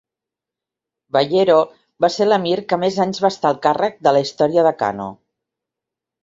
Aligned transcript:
Bayero 1.17 1.57
va 2.05 2.09
ser 2.13 2.27
l'emir 2.29 2.55
que 2.73 2.79
més 2.85 2.97
anys 3.05 3.21
va 3.27 3.31
estar 3.35 3.51
al 3.53 3.61
càrrec 3.67 4.01
de 4.09 4.15
la 4.19 4.23
història 4.27 4.65
de 4.71 4.73
Kano. 4.83 5.07